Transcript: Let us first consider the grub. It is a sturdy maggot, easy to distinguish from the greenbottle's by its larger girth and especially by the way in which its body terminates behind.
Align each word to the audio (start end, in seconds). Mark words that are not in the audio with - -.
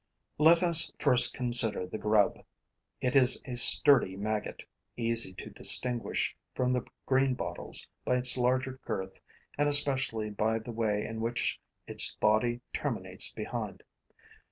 Let 0.39 0.63
us 0.63 0.91
first 0.97 1.35
consider 1.35 1.85
the 1.85 1.99
grub. 1.99 2.43
It 3.01 3.15
is 3.15 3.39
a 3.45 3.53
sturdy 3.55 4.17
maggot, 4.17 4.63
easy 4.97 5.31
to 5.35 5.51
distinguish 5.51 6.35
from 6.55 6.73
the 6.73 6.83
greenbottle's 7.07 7.87
by 8.03 8.15
its 8.17 8.35
larger 8.35 8.79
girth 8.83 9.19
and 9.59 9.69
especially 9.69 10.31
by 10.31 10.57
the 10.57 10.71
way 10.71 11.05
in 11.05 11.21
which 11.21 11.61
its 11.85 12.15
body 12.15 12.61
terminates 12.73 13.31
behind. 13.31 13.83